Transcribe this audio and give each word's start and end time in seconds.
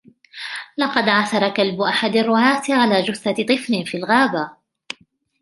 لقد 0.77 1.09
عثر 1.09 1.49
كلب 1.53 1.81
أحد 1.81 2.15
الرعاة 2.15 2.61
على 2.69 3.01
جثة 3.01 3.33
طفل 3.33 3.85
في 3.85 3.97
الغابة. 3.97 4.51